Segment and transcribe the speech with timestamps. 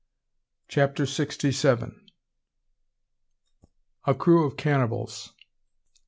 [0.67, 2.09] CHAPTER SIXTY SEVEN.
[4.07, 5.33] A CREW OF CANNIBALS.